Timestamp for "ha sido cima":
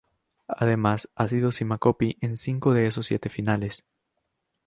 1.13-1.77